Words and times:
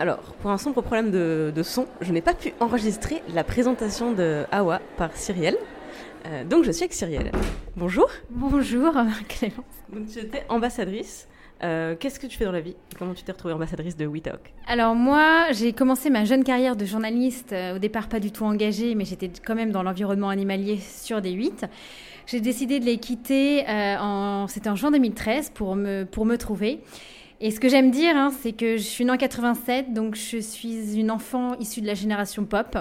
Alors, 0.00 0.20
pour 0.40 0.50
un 0.50 0.56
sombre 0.56 0.80
problème 0.80 1.10
de, 1.10 1.52
de 1.54 1.62
son, 1.62 1.86
je 2.00 2.10
n'ai 2.10 2.22
pas 2.22 2.32
pu 2.32 2.54
enregistrer 2.58 3.22
la 3.34 3.44
présentation 3.44 4.12
de 4.12 4.44
Awa 4.50 4.80
par 4.96 5.14
Cyrielle. 5.14 5.58
Euh, 6.24 6.42
donc 6.42 6.64
je 6.64 6.70
suis 6.70 6.84
avec 6.84 6.94
Cyrielle. 6.94 7.30
Bonjour. 7.76 8.08
Bonjour 8.30 8.94
Clémence. 9.28 9.58
Donc 9.92 10.06
tu 10.10 10.18
étais 10.20 10.46
ambassadrice. 10.48 11.28
Euh, 11.62 11.96
Qu'est-ce 12.00 12.18
que 12.18 12.26
tu 12.26 12.38
fais 12.38 12.46
dans 12.46 12.52
la 12.52 12.62
vie? 12.62 12.76
Comment 12.98 13.12
tu 13.12 13.24
t'es 13.24 13.32
retrouvée 13.32 13.52
ambassadrice 13.52 13.94
de 13.94 14.06
WeTalk? 14.06 14.54
Alors 14.66 14.94
moi, 14.94 15.52
j'ai 15.52 15.74
commencé 15.74 16.08
ma 16.08 16.24
jeune 16.24 16.44
carrière 16.44 16.76
de 16.76 16.86
journaliste, 16.86 17.52
euh, 17.52 17.76
au 17.76 17.78
départ 17.78 18.08
pas 18.08 18.20
du 18.20 18.32
tout 18.32 18.44
engagée, 18.44 18.94
mais 18.94 19.04
j'étais 19.04 19.30
quand 19.46 19.54
même 19.54 19.70
dans 19.70 19.82
l'environnement 19.82 20.30
animalier 20.30 20.78
sur 20.78 21.20
des 21.20 21.32
8. 21.32 21.66
J'ai 22.26 22.40
décidé 22.40 22.80
de 22.80 22.86
les 22.86 22.96
quitter, 22.96 23.68
euh, 23.68 24.46
c'était 24.46 24.70
en 24.70 24.76
juin 24.76 24.92
2013, 24.92 25.50
pour 25.50 25.76
me, 25.76 26.04
pour 26.04 26.24
me 26.24 26.38
trouver. 26.38 26.80
Et 27.42 27.50
ce 27.50 27.58
que 27.58 27.70
j'aime 27.70 27.90
dire, 27.90 28.18
hein, 28.18 28.30
c'est 28.38 28.52
que 28.52 28.76
je 28.76 28.82
suis 28.82 29.02
née 29.06 29.12
en 29.12 29.16
87, 29.16 29.94
donc 29.94 30.14
je 30.14 30.36
suis 30.36 30.98
une 31.00 31.10
enfant 31.10 31.54
issue 31.54 31.80
de 31.80 31.86
la 31.86 31.94
génération 31.94 32.44
pop. 32.44 32.76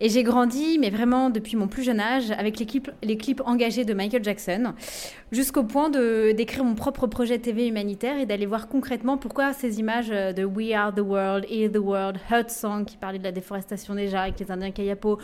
Et 0.00 0.08
j'ai 0.08 0.22
grandi, 0.22 0.78
mais 0.78 0.90
vraiment 0.90 1.28
depuis 1.28 1.56
mon 1.56 1.66
plus 1.66 1.82
jeune 1.82 1.98
âge, 1.98 2.30
avec 2.30 2.60
les 2.60 2.66
clips, 2.66 3.42
engagés 3.44 3.84
de 3.84 3.92
Michael 3.94 4.22
Jackson, 4.22 4.74
jusqu'au 5.32 5.64
point 5.64 5.90
d'écrire 5.90 6.62
mon 6.62 6.76
propre 6.76 7.08
projet 7.08 7.40
TV 7.40 7.66
humanitaire 7.66 8.20
et 8.20 8.26
d'aller 8.26 8.46
voir 8.46 8.68
concrètement 8.68 9.18
pourquoi 9.18 9.52
ces 9.52 9.80
images 9.80 10.10
de 10.10 10.44
We 10.44 10.72
Are 10.72 10.94
the 10.94 11.00
World, 11.00 11.44
Heal 11.50 11.72
the 11.72 11.78
World, 11.78 12.18
Hurt 12.30 12.50
Song, 12.50 12.84
qui 12.84 12.96
parlait 12.96 13.18
de 13.18 13.24
la 13.24 13.32
déforestation 13.32 13.96
déjà 13.96 14.22
avec 14.22 14.38
les 14.38 14.52
Indiens 14.52 14.70
Kayapo, 14.70 15.18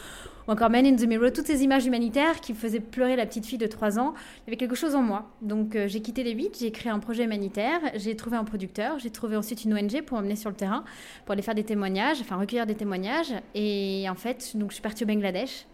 ou 0.49 0.53
encore 0.53 0.71
Man 0.71 0.87
in 0.87 0.97
the 0.97 1.07
Mirror, 1.07 1.33
toutes 1.33 1.47
ces 1.47 1.63
images 1.63 1.87
humanitaires 1.87 2.41
qui 2.41 2.55
faisaient 2.55 2.81
pleurer 2.81 3.17
la 3.17 3.27
petite 3.27 3.47
fille 3.47 3.59
de 3.59 3.67
3 3.67 3.99
ans, 3.99 4.15
il 4.15 4.41
y 4.49 4.51
avait 4.51 4.57
quelque 4.57 4.75
chose 4.75 4.95
en 4.95 5.03
moi. 5.03 5.31
Donc 5.41 5.77
euh, 5.77 5.89
j'ai 5.89 6.01
quitté 6.01 6.23
les 6.23 6.33
8, 6.33 6.59
j'ai 6.61 6.71
créé 6.71 6.91
un 6.91 6.99
projet 6.99 7.25
humanitaire, 7.25 7.81
j'ai 7.95 8.17
trouvé 8.17 8.37
un 8.37 8.45
producteur, 8.45 8.99
j'ai 8.99 9.11
trouvé 9.11 9.37
ensuite 9.37 9.65
une 9.65 9.75
ONG 9.75 10.03
pour 10.03 10.17
m'emmener 10.17 10.37
sur 10.37 10.51
le 10.51 10.57
terrain, 10.57 10.85
pour 11.25 11.33
aller 11.33 11.43
faire 11.43 11.55
des 11.55 11.65
témoignages, 11.65 12.21
enfin 12.21 12.37
recueillir 12.37 12.67
des 12.67 12.75
témoignages. 12.75 13.33
Et 13.55 14.07
en 14.09 14.15
fait, 14.15 14.57
donc, 14.57 14.71
je 14.71 14.75
suis 14.75 14.83
partie 14.83 15.05
au 15.05 15.07
Bangladesh. 15.07 15.67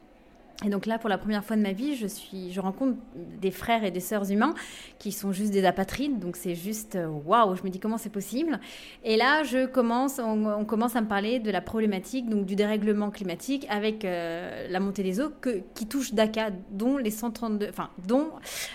Et 0.64 0.70
donc 0.70 0.86
là, 0.86 0.98
pour 0.98 1.08
la 1.08 1.18
première 1.18 1.44
fois 1.44 1.54
de 1.54 1.62
ma 1.62 1.70
vie, 1.70 1.94
je, 1.94 2.08
suis, 2.08 2.52
je 2.52 2.60
rencontre 2.60 2.98
des 3.40 3.52
frères 3.52 3.84
et 3.84 3.92
des 3.92 4.00
sœurs 4.00 4.28
humains 4.32 4.54
qui 4.98 5.12
sont 5.12 5.30
juste 5.30 5.52
des 5.52 5.64
apatrides. 5.64 6.18
Donc 6.18 6.34
c'est 6.34 6.56
juste 6.56 6.96
euh, 6.96 7.06
waouh, 7.06 7.54
je 7.54 7.62
me 7.62 7.68
dis 7.68 7.78
comment 7.78 7.96
c'est 7.96 8.10
possible. 8.10 8.58
Et 9.04 9.16
là, 9.16 9.44
je 9.44 9.66
commence, 9.66 10.18
on, 10.18 10.64
commence 10.64 10.96
à 10.96 11.00
me 11.00 11.06
parler 11.06 11.38
de 11.38 11.52
la 11.52 11.60
problématique 11.60 12.28
donc 12.28 12.44
du 12.44 12.56
dérèglement 12.56 13.10
climatique 13.10 13.68
avec 13.70 14.04
euh, 14.04 14.66
la 14.68 14.80
montée 14.80 15.04
des 15.04 15.20
eaux 15.20 15.30
que, 15.40 15.62
qui 15.74 15.86
touche 15.86 16.12
Dhaka, 16.12 16.50
dont 16.72 16.96
les 16.96 17.12
132, 17.12 17.68
enfin 17.70 17.90
dont 18.08 18.30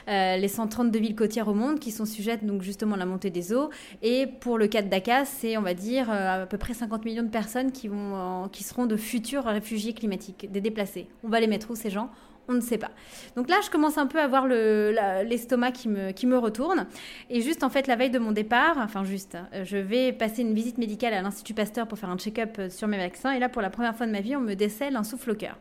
euh, 0.08 0.38
les 0.38 0.48
132 0.48 0.98
villes 1.00 1.16
côtières 1.18 1.50
au 1.50 1.54
monde 1.54 1.80
qui 1.80 1.92
sont 1.92 2.06
sujettes 2.06 2.46
donc 2.46 2.62
justement 2.62 2.96
à 2.96 2.98
la 2.98 3.06
montée 3.06 3.30
des 3.30 3.52
eaux. 3.52 3.70
Et 4.02 4.26
pour 4.40 4.58
le 4.58 4.68
cas 4.68 4.84
de 4.84 4.88
Dhaka, 4.88 5.26
c'est 5.26 5.58
on 5.58 5.62
va 5.62 5.74
dire 5.74 6.10
à 6.10 6.46
peu 6.46 6.58
près 6.58 6.74
50 6.74 7.04
millions 7.04 7.24
de 7.24 7.28
personnes 7.28 7.74
qui 7.74 7.90
vont, 7.90 8.48
qui 8.54 8.64
seront 8.64 8.86
de 8.86 8.96
futurs 8.96 9.44
réfugiés 9.44 9.94
climatiques, 9.94 10.50
des 10.50 10.62
déplacés. 10.62 11.10
On 11.26 11.28
va 11.28 11.42
les 11.42 11.48
mettre 11.48 11.73
ces 11.76 11.90
gens 11.90 12.10
on 12.48 12.54
ne 12.54 12.62
sait 12.62 12.78
pas. 12.78 12.92
Donc 13.36 13.50
là, 13.50 13.60
je 13.64 13.70
commence 13.70 13.98
un 13.98 14.08
peu 14.08 14.20
à 14.20 14.24
avoir 14.24 14.48
l'estomac 14.48 15.72
qui, 15.72 15.88
me, 15.88 16.38
retourne. 16.38 16.88
Et 17.30 17.42
juste, 17.42 17.64
en 17.64 17.70
fait, 17.70 17.88
la 17.88 17.96
veille 17.96 18.10
de 18.10 18.20
mon 18.20 18.32
départ, 18.32 18.78
enfin 18.78 19.04
juste, 19.04 19.38
je 19.64 19.78
vais 19.78 20.12
passer 20.12 20.42
une 20.42 20.54
visite 20.54 20.78
médicale 20.78 21.14
à 21.14 21.22
l'Institut 21.22 21.54
Pasteur 21.54 21.88
pour 21.88 21.98
faire 21.98 22.10
un 22.10 22.18
check-up 22.18 22.60
sur 22.70 22.88
mes 22.88 22.98
vaccins. 22.98 23.32
Et 23.32 23.40
là, 23.40 23.50
pour 23.50 23.62
la 23.62 23.70
première 23.70 23.96
fois 23.96 24.06
de 24.06 24.12
ma 24.12 24.22
vie, 24.22 24.36
on 24.36 24.42
me 24.42 24.56
décèle 24.56 24.96
un 24.96 25.04
souffle 25.04 25.32
au 25.32 25.36
cœur. 25.36 25.58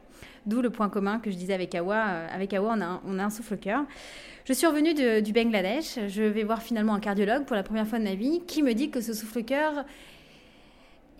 D'où 0.46 0.60
le 0.60 0.70
point 0.70 0.88
commun 0.88 1.20
que 1.20 1.30
je 1.30 1.36
disais 1.36 1.54
avec 1.54 1.74
Awa. 1.74 2.00
Avec 2.00 2.52
Awa, 2.52 2.76
on 3.06 3.18
a 3.18 3.24
un, 3.24 3.30
souffle 3.30 3.54
au 3.54 3.58
cœur. 3.58 3.84
Je 4.44 4.52
suis 4.52 4.66
revenue 4.66 5.22
du 5.22 5.32
Bangladesh. 5.32 5.98
Je 6.08 6.22
vais 6.22 6.42
voir 6.42 6.62
finalement 6.62 6.94
un 6.94 7.00
cardiologue 7.00 7.44
pour 7.44 7.54
la 7.54 7.62
première 7.62 7.86
fois 7.86 8.00
de 8.00 8.04
ma 8.04 8.14
vie 8.14 8.42
qui 8.46 8.62
me 8.62 8.72
dit 8.72 8.90
que 8.90 9.00
ce 9.00 9.12
souffle 9.12 9.38
au 9.38 9.44
cœur 9.44 9.84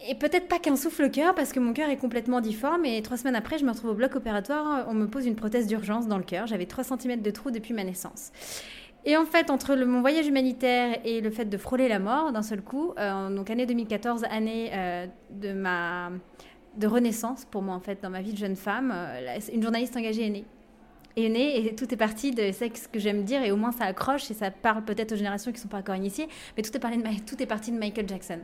et 0.09 0.15
peut-être 0.15 0.49
pas 0.49 0.59
qu'un 0.59 0.77
souffle-cœur, 0.77 1.35
parce 1.35 1.53
que 1.53 1.61
mon 1.61 1.73
cœur 1.73 1.89
est 1.89 1.97
complètement 1.97 2.41
difforme. 2.41 2.85
Et 2.85 3.03
trois 3.03 3.17
semaines 3.17 3.37
après, 3.37 3.59
je 3.59 3.65
me 3.65 3.71
retrouve 3.71 3.91
au 3.91 3.95
bloc 3.95 4.17
opératoire. 4.17 4.87
On 4.89 4.95
me 4.95 5.07
pose 5.07 5.27
une 5.27 5.37
prothèse 5.37 5.67
d'urgence 5.67 6.09
dans 6.09 6.19
le 6.19 6.25
cœur. 6.25 6.47
J'avais 6.47 6.67
3 6.67 6.85
cm 6.85 7.23
de 7.23 7.31
trou 7.31 7.51
depuis 7.51 7.75
ma 7.75 7.85
naissance. 7.85 8.33
Et 9.05 9.17
en 9.17 9.25
fait, 9.25 9.51
entre 9.51 9.75
mon 9.75 10.01
voyage 10.01 10.27
humanitaire 10.27 10.99
et 11.05 11.21
le 11.21 11.31
fait 11.31 11.47
de 11.47 11.57
frôler 11.57 11.89
la 11.89 11.99
mort 11.99 12.33
d'un 12.33 12.43
seul 12.43 12.63
coup, 12.63 12.95
euh, 12.99 13.35
donc 13.35 13.51
année 13.51 13.67
2014, 13.67 14.25
année 14.31 14.71
euh, 14.73 15.07
de 15.31 15.53
ma 15.53 16.11
de 16.79 16.87
renaissance 16.87 17.45
pour 17.45 17.61
moi 17.61 17.75
en 17.75 17.81
fait 17.81 18.03
dans 18.03 18.09
ma 18.09 18.23
vie 18.23 18.33
de 18.33 18.39
jeune 18.39 18.57
femme, 18.57 18.93
euh, 18.95 19.39
une 19.53 19.63
journaliste 19.63 19.95
engagée 19.95 20.25
est 20.27 20.31
née 20.31 20.45
est 21.17 21.29
née 21.29 21.67
et 21.67 21.75
tout 21.75 21.93
est 21.93 21.97
parti 21.99 22.31
de 22.31 22.51
c'est 22.53 22.75
ce 22.75 22.89
que 22.89 22.99
j'aime 22.99 23.25
dire 23.25 23.43
et 23.43 23.53
au 23.53 23.57
moins 23.57 23.73
ça 23.73 23.85
accroche 23.85 24.31
et 24.31 24.35
ça 24.35 24.51
parle 24.51 24.83
peut-être 24.83 25.13
aux 25.13 25.17
générations 25.17 25.51
qui 25.51 25.59
ne 25.59 25.63
sont 25.63 25.69
pas 25.69 25.79
encore 25.79 25.97
initiées, 25.97 26.29
mais 26.57 26.63
tout 26.63 26.75
est, 26.75 26.81
de, 26.81 27.21
tout 27.27 27.43
est 27.43 27.47
parti 27.47 27.71
de 27.73 27.77
Michael 27.77 28.09
Jackson. 28.09 28.39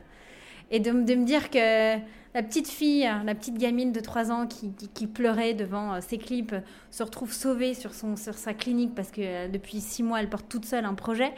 Et 0.70 0.80
de, 0.80 0.90
me 0.90 1.24
dire 1.24 1.50
que 1.50 1.96
la 2.34 2.42
petite 2.42 2.68
fille, 2.68 3.08
la 3.24 3.34
petite 3.34 3.58
gamine 3.58 3.92
de 3.92 4.00
3 4.00 4.30
ans 4.30 4.46
qui, 4.46 5.06
pleurait 5.06 5.54
devant 5.54 5.94
euh, 5.94 5.98
ses 6.00 6.18
clips 6.18 6.54
se 6.90 7.02
retrouve 7.02 7.32
sauvée 7.32 7.74
sur, 7.74 7.92
sa 7.94 8.54
clinique 8.54 8.94
parce 8.94 9.10
que 9.10 9.20
euh, 9.22 9.48
depuis 9.48 9.80
6 9.80 10.02
mois, 10.02 10.20
elle 10.20 10.28
porte 10.28 10.48
toute 10.48 10.64
seule 10.64 10.84
un 10.84 10.94
projet. 10.94 11.32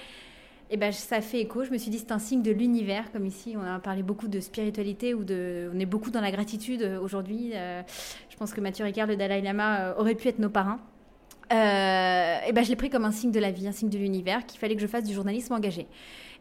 Et 0.73 0.77
ben, 0.77 0.93
ça 0.93 1.21
fait 1.21 1.41
écho. 1.41 1.65
Je 1.65 1.71
me 1.71 1.79
suis 1.79 1.91
dit, 1.91 1.99
c'est 1.99 2.13
un 2.13 2.21
signe 2.21 2.43
de 2.43 2.53
l'univers, 2.53 3.11
comme 3.11 3.27
ici, 3.27 3.57
on 3.59 3.63
a 3.63 3.81
parlé 3.81 4.05
beaucoup 4.05 4.29
de 4.29 4.39
spiritualité 4.39 5.15
ou 5.15 5.25
de. 5.25 5.69
On 5.75 5.79
est 5.81 5.87
beaucoup 5.87 6.11
dans 6.11 6.21
la 6.21 6.31
gratitude 6.31 6.83
euh, 6.83 7.01
aujourd'hui. 7.01 7.51
Euh, 7.55 7.83
je 8.29 8.37
pense 8.37 8.55
que 8.55 8.61
Mathieu 8.61 8.85
Ricard, 8.85 9.09
le 9.09 9.17
Dalai 9.17 9.43
Lama, 9.43 9.97
aurait 9.99 10.15
pu 10.15 10.29
être 10.29 10.39
nos 10.39 10.49
parrains. 10.49 10.81
Euh, 11.53 12.39
et 12.47 12.53
ben, 12.53 12.65
je 12.65 12.71
l'ai 12.71 12.77
pris 12.77 12.91
comme 12.91 13.05
un 13.05 13.11
signe 13.11 13.33
de 13.33 13.41
la 13.41 13.51
vie, 13.51 13.67
un 13.67 13.73
signe 13.73 13.89
de 13.89 13.99
l'univers, 13.99 14.47
qu'il 14.47 14.61
fallait 14.61 14.77
que 14.77 14.83
je 14.83 14.87
fasse 14.87 15.05
du 15.05 15.15
journalisme 15.15 15.53
engagé. 15.53 15.87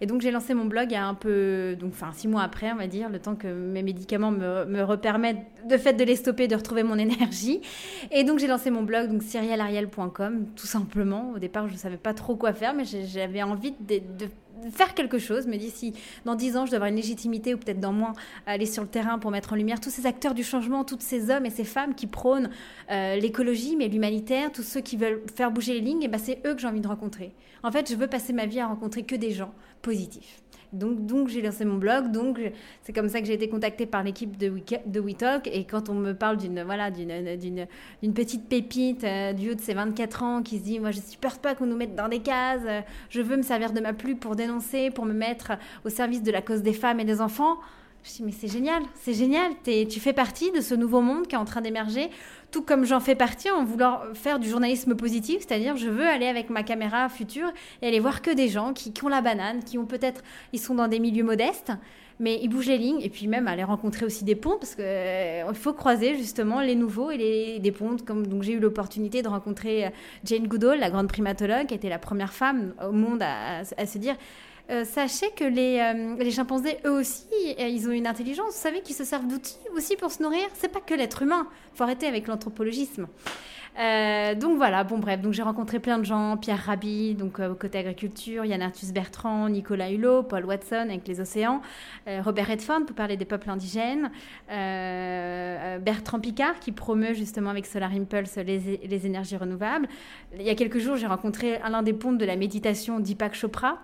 Et 0.02 0.06
donc 0.06 0.22
j'ai 0.22 0.32
lancé 0.32 0.54
mon 0.54 0.66
blog 0.66 0.94
a 0.94 1.06
un 1.06 1.14
peu, 1.14 1.76
donc 1.78 1.92
enfin 1.94 2.12
six 2.14 2.28
mois 2.30 2.44
après, 2.44 2.72
on 2.72 2.78
va 2.78 2.88
dire, 2.88 3.10
le 3.10 3.20
temps 3.20 3.36
que 3.36 3.48
mes 3.48 3.84
médicaments 3.84 4.32
me, 4.32 4.66
me 4.66 4.82
repermettent 4.82 5.46
de 5.68 5.78
fait 5.78 5.94
de 5.94 6.04
les 6.06 6.16
stopper, 6.16 6.48
de 6.48 6.56
retrouver 6.56 6.84
mon 6.84 6.98
énergie. 6.98 7.62
Et 8.12 8.24
donc 8.24 8.40
j'ai 8.40 8.48
lancé 8.48 8.70
mon 8.70 8.84
blog, 8.84 9.10
donc 9.10 9.24
cyrielariel.com, 9.24 10.46
tout 10.56 10.68
simplement. 10.68 11.32
Au 11.36 11.40
départ, 11.40 11.68
je 11.68 11.74
ne 11.74 11.78
savais 11.78 11.98
pas 11.98 12.14
trop 12.14 12.36
quoi 12.36 12.54
faire, 12.54 12.74
mais 12.74 12.86
j'avais 12.86 13.44
envie 13.44 13.74
de 13.80 14.28
faire 14.72 14.94
quelque 14.94 15.20
chose, 15.20 15.48
me 15.48 15.58
dis 15.58 15.70
si 15.70 15.94
dans 16.26 16.36
dix 16.36 16.58
ans 16.58 16.66
je 16.66 16.72
dois 16.72 16.78
avoir 16.78 16.90
une 16.90 16.96
légitimité 16.96 17.54
ou 17.54 17.58
peut-être 17.58 17.80
dans 17.80 17.94
moins 17.94 18.14
aller 18.46 18.66
sur 18.66 18.84
le 18.84 18.90
terrain 18.90 19.20
pour 19.20 19.32
mettre 19.32 19.54
en 19.54 19.56
lumière 19.56 19.80
tous 19.80 19.90
ces 19.90 20.06
acteurs 20.06 20.34
du 20.34 20.44
changement, 20.44 20.84
tous 20.84 21.00
ces 21.00 21.30
hommes 21.30 21.46
et 21.46 21.50
ces 21.50 21.64
femmes 21.64 21.96
qui 21.96 22.08
prônent 22.08 22.50
euh, 22.92 23.16
l'écologie 23.16 23.76
mais 23.76 23.88
l'humanitaire, 23.88 24.52
tous 24.52 24.64
ceux 24.64 24.82
qui 24.82 24.98
veulent 24.98 25.22
faire 25.36 25.52
bouger 25.52 25.74
les 25.74 25.82
lignes, 25.82 26.04
et 26.04 26.08
ben 26.08 26.20
c'est 26.20 26.40
eux 26.46 26.54
que 26.54 26.62
j'ai 26.62 26.68
envie 26.68 26.82
de 26.82 26.88
rencontrer. 26.88 27.32
En 27.64 27.72
fait, 27.72 27.90
je 27.90 27.96
veux 27.96 28.08
passer 28.08 28.34
ma 28.34 28.46
vie 28.46 28.60
à 28.60 28.68
rencontrer 28.68 29.04
que 29.04 29.16
des 29.16 29.32
gens 29.32 29.54
positifs. 29.82 30.42
Donc, 30.74 31.06
donc 31.06 31.30
j'ai 31.30 31.42
lancé 31.42 31.66
mon 31.66 31.78
blog. 31.78 32.12
Donc, 32.12 32.40
c'est 32.84 32.94
comme 32.94 33.10
ça 33.10 33.22
que 33.22 33.26
j'ai 33.26 33.34
été 33.34 33.50
contactée 33.50 33.86
par 33.86 34.04
l'équipe 34.04 34.38
de, 34.38 34.54
de 34.86 35.00
WeTalk. 35.00 35.48
Et 35.48 35.64
quand 35.66 35.90
on 35.90 35.96
me 35.96 36.14
parle 36.14 36.38
d'une 36.38 36.64
voilà, 36.64 36.92
petite 38.14 38.48
pépite 38.48 39.04
euh, 39.04 39.34
du 39.34 39.52
haut 39.52 39.56
de 39.56 39.62
ses 39.62 39.74
24 39.74 40.24
ans 40.24 40.44
qui 40.44 40.60
se 40.60 40.64
dit 40.64 40.80
Moi, 40.80 40.92
je 40.92 41.00
supporte 41.00 41.42
pas 41.42 41.56
qu'on 41.56 41.66
nous 41.66 41.76
mette 41.76 41.96
dans 41.96 42.08
des 42.08 42.20
cases. 42.20 42.62
Euh, 42.66 42.82
je 43.10 43.22
veux 43.22 43.38
me 43.38 43.42
servir 43.42 43.74
de 43.74 43.80
ma 43.80 43.94
plume 43.94 44.18
pour 44.18 44.36
dénoncer, 44.36 44.49
pour 44.94 45.06
me 45.06 45.14
mettre 45.14 45.52
au 45.86 45.90
service 45.90 46.24
de 46.24 46.32
la 46.32 46.42
cause 46.42 46.62
des 46.62 46.74
femmes 46.74 47.00
et 47.00 47.06
des 47.06 47.22
enfants. 47.22 47.60
Je 48.04 48.12
dis, 48.14 48.24
mais 48.24 48.32
c'est 48.32 48.48
génial, 48.48 48.82
c'est 48.96 49.14
génial. 49.14 49.52
Tu 49.66 50.00
fais 50.00 50.14
partie 50.14 50.52
de 50.52 50.62
ce 50.62 50.74
nouveau 50.74 51.02
monde 51.02 51.28
qui 51.28 51.36
est 51.36 51.38
en 51.38 51.46
train 51.46 51.62
d'émerger, 51.62 52.10
tout 52.50 52.62
comme 52.62 52.86
j'en 52.86 53.00
fais 53.00 53.16
partie 53.16 53.52
en 53.52 53.66
voulant 53.66 54.00
faire 54.14 54.40
du 54.40 54.50
journalisme 54.50 54.96
positif, 54.96 55.40
c'est-à-dire 55.46 55.76
je 55.76 55.90
veux 55.90 56.08
aller 56.08 56.28
avec 56.28 56.50
ma 56.50 56.64
caméra 56.64 57.10
future 57.10 57.52
et 57.82 57.88
aller 57.88 58.00
voir 58.00 58.22
que 58.22 58.32
des 58.32 58.48
gens 58.48 58.74
qui, 58.74 58.94
ont 59.04 59.10
la 59.10 59.22
banane, 59.22 59.64
qui 59.64 59.78
ont 59.78 59.86
peut-être, 59.86 60.24
ils 60.54 60.60
sont 60.60 60.76
dans 60.76 60.88
des 60.88 61.00
milieux 61.00 61.26
modestes, 61.26 61.74
mais 62.22 62.40
ils 62.42 62.48
bougent 62.48 62.68
les 62.68 62.78
lignes 62.78 63.02
et 63.02 63.10
puis 63.10 63.28
même 63.28 63.48
aller 63.48 63.64
rencontrer 63.64 64.06
aussi 64.06 64.24
des 64.24 64.36
ponts 64.36 64.58
parce 64.60 64.76
qu'il 64.76 64.84
euh, 64.84 65.54
faut 65.54 65.74
croiser 65.74 66.18
justement 66.18 66.62
les 66.62 66.76
nouveaux 66.76 67.12
et 67.12 67.18
les, 67.18 67.60
des 67.60 67.72
ponts. 67.72 67.96
Comme 68.06 68.28
donc 68.28 68.44
j'ai 68.44 68.54
eu 68.54 68.60
l'opportunité 68.60 69.22
de 69.22 69.28
rencontrer 69.30 69.86
euh, 69.86 69.90
Jane 70.26 70.48
Goodall, 70.48 70.80
la 70.80 70.90
grande 70.90 71.08
primatologue, 71.08 71.68
qui 71.68 71.74
était 71.76 71.90
la 71.90 72.00
première 72.00 72.34
femme 72.34 72.74
au 72.86 72.92
monde 72.92 73.22
à 73.22 73.64
se 73.64 73.98
dire 73.98 74.16
euh, 74.70 74.86
sachez 74.86 75.32
que 75.32 75.44
les, 75.44 75.80
euh, 75.80 76.16
les, 76.24 76.32
chimpanzés, 76.32 76.78
eux 76.86 76.92
aussi, 76.92 77.26
ils 77.58 77.88
ont 77.88 77.92
une 77.92 78.06
intelligence. 78.06 78.54
Vous 78.54 78.62
savez 78.62 78.82
qu'ils 78.82 78.96
se 78.96 79.04
servent 79.04 79.28
d'outils 79.28 79.58
aussi 79.76 79.96
pour 79.96 80.12
se 80.12 80.22
nourrir. 80.22 80.48
C'est 80.54 80.72
pas 80.72 80.82
que 80.82 80.94
l'être 80.94 81.24
humain. 81.24 81.48
Faut 81.74 81.84
arrêter 81.84 82.06
avec 82.06 82.28
l'anthropologisme. 82.28 83.08
Euh, 83.80 84.36
donc 84.36 84.58
voilà, 84.58 84.84
bon 84.84 84.98
bref, 84.98 85.22
donc 85.22 85.32
j'ai 85.32 85.42
rencontré 85.42 85.80
plein 85.80 86.00
de 86.00 86.04
gens, 86.04 86.36
Pierre 86.36 86.62
Rabhi, 86.66 87.16
donc 87.16 87.40
euh, 87.40 87.54
côté 87.56 87.78
agriculture, 87.78 88.44
Yann 88.44 88.62
Arthus 88.62 88.92
Bertrand, 88.92 89.48
Nicolas 89.48 89.90
Hulot, 89.90 90.24
Paul 90.24 90.44
Watson 90.44 90.88
avec 90.90 91.08
les 91.08 91.22
océans, 91.22 91.62
euh, 92.08 92.22
Robert 92.22 92.48
Redford 92.48 92.82
pour 92.86 92.96
parler 92.96 93.16
des 93.16 93.24
peuples 93.24 93.50
indigènes, 93.50 94.12
Bertrand 94.50 96.20
Picard 96.20 96.60
qui 96.60 96.74
promeut 96.74 97.14
justement 97.14 97.52
avec 97.52 97.66
Solar 97.66 97.94
Impulse 97.94 98.36
les, 98.36 98.82
les 98.86 99.06
énergies 99.06 99.38
renouvelables. 99.38 99.88
Il 100.38 100.42
y 100.46 100.50
a 100.50 100.56
quelques 100.56 100.80
jours, 100.80 100.98
j'ai 100.98 101.08
rencontré 101.08 101.60
l'un 101.70 101.82
des 101.82 101.94
pontes 101.94 102.18
de 102.18 102.26
la 102.26 102.36
méditation 102.36 103.00
Deepak 103.00 103.34
Chopra. 103.34 103.78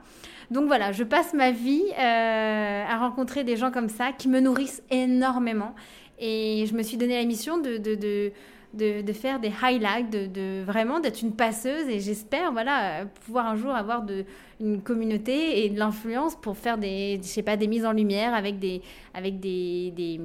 Donc 0.52 0.66
voilà, 0.68 0.92
je 0.92 1.04
passe 1.04 1.34
ma 1.34 1.52
vie 1.52 1.84
à 1.98 2.98
rencontrer 2.98 3.44
des 3.44 3.56
gens 3.56 3.72
comme 3.72 3.90
ça 3.90 4.12
qui 4.12 4.28
me 4.28 4.40
nourrissent 4.40 4.84
énormément. 4.92 5.74
Et 6.20 6.66
je 6.68 6.74
me 6.74 6.84
suis 6.84 6.98
donné 6.98 7.18
la 7.20 7.26
mission 7.26 7.58
de, 7.58 7.78
de, 7.78 7.96
de 7.96 8.32
de, 8.76 9.14
faire 9.14 9.40
des 9.40 9.52
highlights, 9.62 10.10
de, 10.10 10.64
vraiment 10.64 11.00
d'être 11.00 11.22
une 11.22 11.34
passeuse 11.34 11.88
et 11.88 12.00
j'espère 12.00 12.52
voilà 12.52 13.06
pouvoir 13.26 13.48
un 13.48 13.56
jour 13.56 13.72
avoir 13.72 14.04
de, 14.04 14.26
une 14.60 14.82
communauté 14.82 15.66
et 15.66 15.70
de 15.70 15.80
l'influence 15.80 16.36
pour 16.36 16.58
faire 16.58 16.78
des 16.78 17.20
je 17.22 17.28
sais 17.28 17.44
pas 17.44 17.58
des 17.58 17.68
mises 17.68 17.86
en 17.86 17.94
lumière 17.94 18.34
avec 18.34 18.60
des 18.60 18.82
avec 19.14 19.40
des, 19.40 19.92
des, 19.96 20.20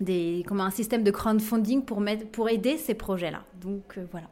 des 0.00 0.44
comme 0.46 0.60
un 0.60 0.70
système 0.70 1.02
de 1.02 1.10
crowdfunding 1.10 1.84
pour 1.84 2.00
mettre 2.00 2.26
pour 2.26 2.48
aider 2.48 2.76
ces 2.76 2.94
projets 2.94 3.30
là. 3.30 3.42
Donc 3.60 3.98
euh, 3.98 4.04
voilà. 4.10 4.28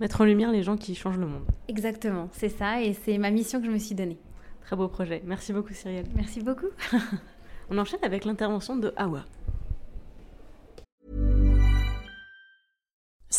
Mettre 0.00 0.20
en 0.20 0.24
lumière 0.24 0.50
les 0.50 0.62
gens 0.62 0.76
qui 0.76 0.94
changent 0.94 1.18
le 1.18 1.26
monde. 1.26 1.44
Exactement, 1.68 2.28
c'est 2.32 2.48
ça 2.48 2.82
et 2.82 2.92
c'est 2.92 3.18
ma 3.18 3.30
mission 3.30 3.60
que 3.60 3.66
je 3.66 3.70
me 3.70 3.78
suis 3.78 3.94
donnée. 3.94 4.18
Très 4.62 4.76
beau 4.76 4.88
projet. 4.88 5.22
Merci 5.26 5.52
beaucoup 5.52 5.74
Cyrielle. 5.74 6.06
Merci 6.14 6.40
beaucoup. 6.40 6.68
On 7.70 7.78
enchaîne 7.78 8.00
avec 8.02 8.24
l'intervention 8.24 8.76
de 8.76 8.92
Hawa. 8.96 9.24